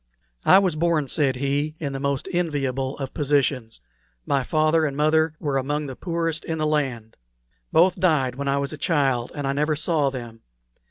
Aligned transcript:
"I 0.45 0.57
was 0.57 0.75
born," 0.75 1.07
said 1.09 1.35
he, 1.35 1.75
"in 1.79 1.93
the 1.93 1.99
most 1.99 2.27
enviable 2.33 2.97
of 2.97 3.13
positions. 3.13 3.81
My 4.25 4.41
father 4.41 4.83
and 4.83 4.97
mother 4.97 5.35
were 5.39 5.57
among 5.59 5.85
the 5.85 5.95
poorest 5.95 6.43
in 6.43 6.57
the 6.57 6.65
land. 6.65 7.17
Both 7.71 7.99
died 7.99 8.33
when 8.33 8.47
I 8.47 8.57
was 8.57 8.73
a 8.73 8.79
child, 8.79 9.31
and 9.35 9.45
I 9.45 9.53
never 9.53 9.75
saw 9.75 10.09
them. 10.09 10.41